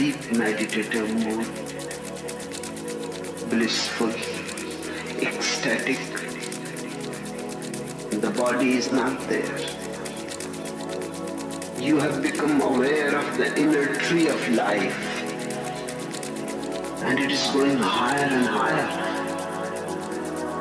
[0.00, 1.46] deep meditative mood,
[3.50, 4.08] blissful,
[5.20, 5.98] ecstatic,
[8.22, 9.58] the body is not there.
[11.78, 15.00] You have become aware of the inner tree of life
[17.04, 18.88] and it is going higher and higher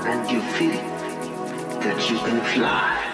[0.09, 0.81] and you feel
[1.85, 3.08] that you can fly.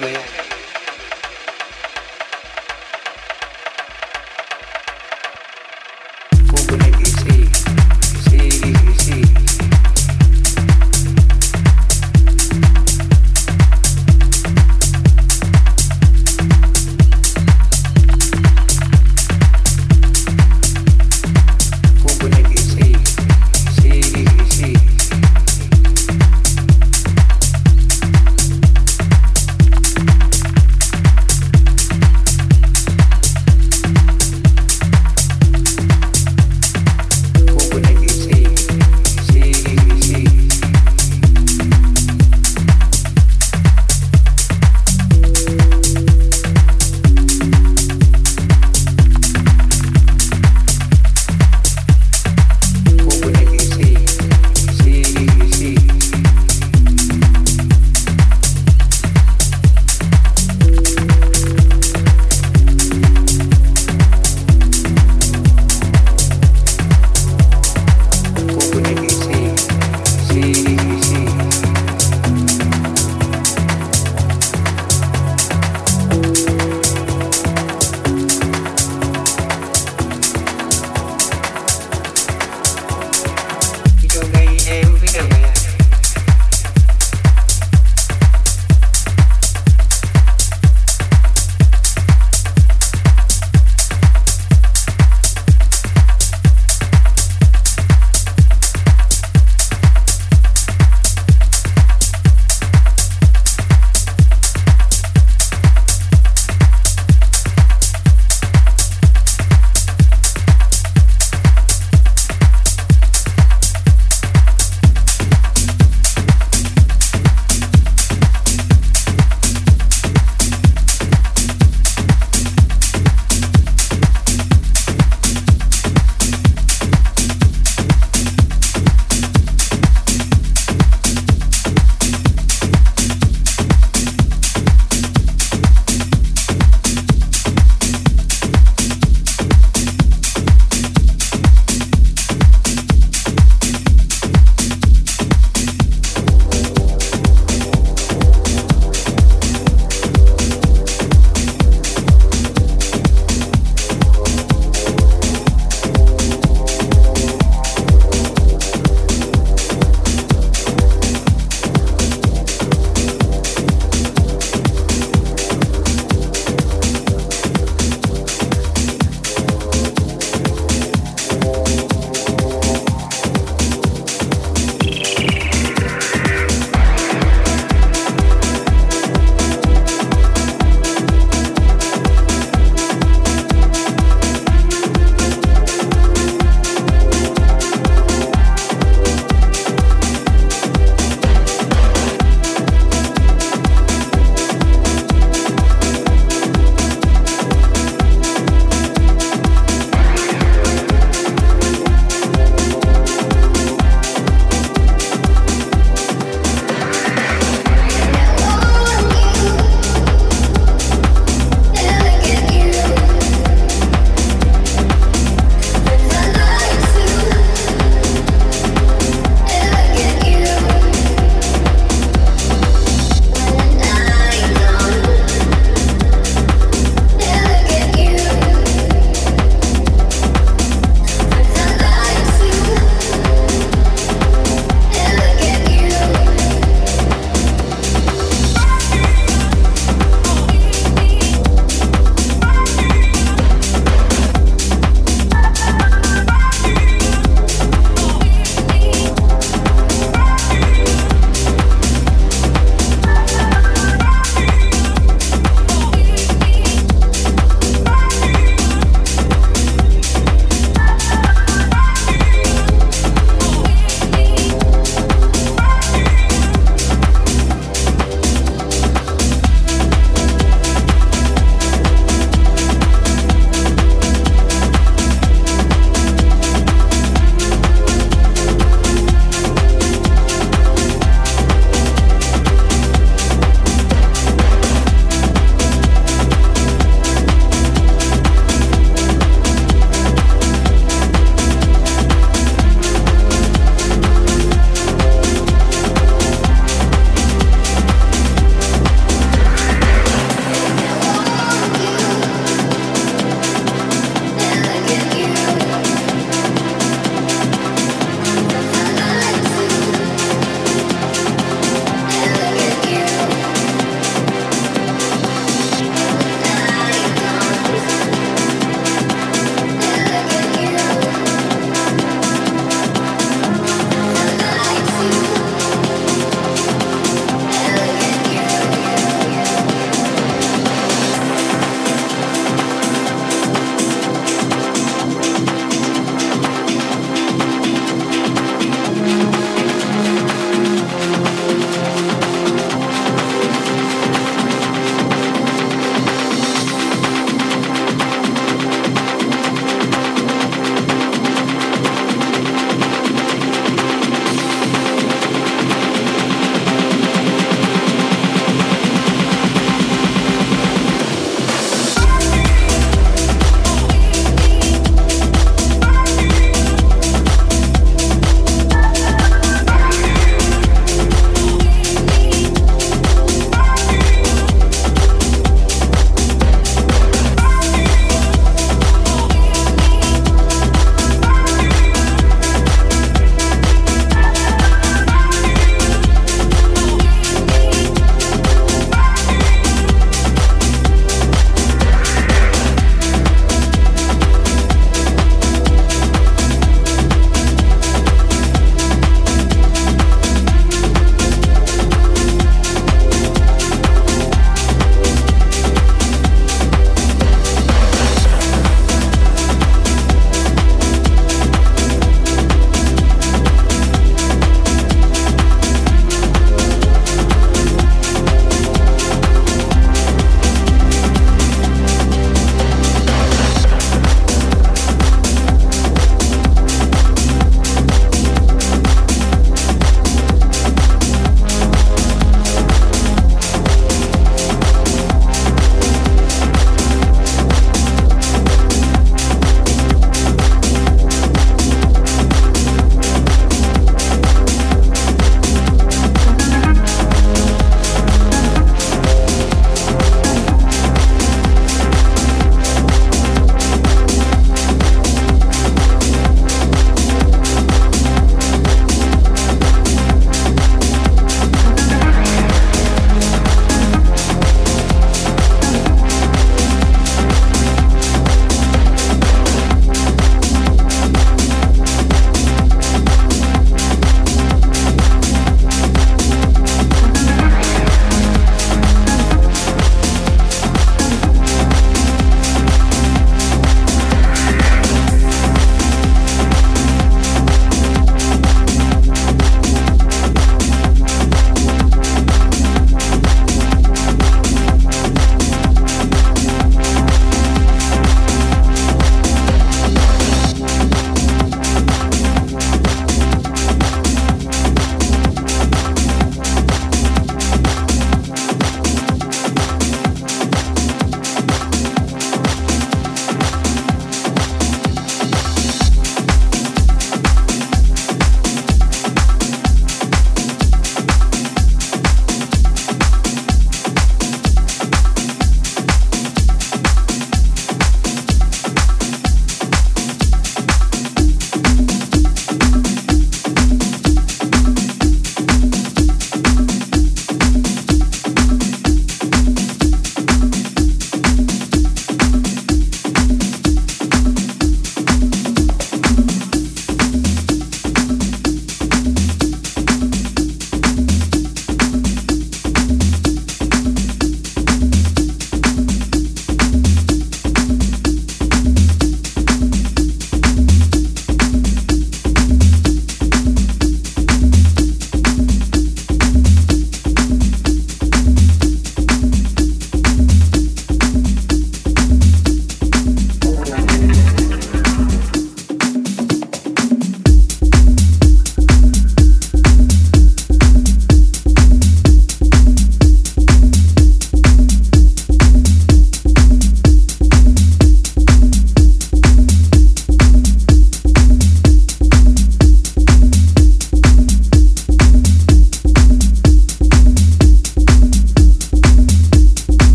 [0.00, 0.43] 没有。